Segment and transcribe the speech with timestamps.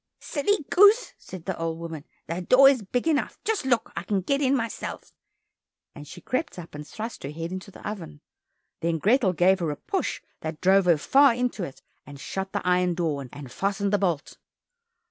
[0.19, 4.21] "Silly goose," said the old woman, "The door is big enough; just look, I can
[4.21, 5.13] get in myself!"
[5.93, 8.21] and she crept up and thrust her head into the oven.
[8.79, 12.67] Then Grethel gave her a push that drove her far into it, and shut the
[12.67, 14.37] iron door, and fastened the bolt.